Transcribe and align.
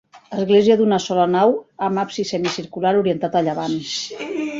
Església 0.43 0.77
d'una 0.77 0.97
sola 1.03 1.25
nau 1.33 1.53
amb 1.87 2.03
absis 2.03 2.31
semicircular 2.35 2.95
orientat 3.03 3.39
a 3.39 3.45
llevant. 3.49 3.77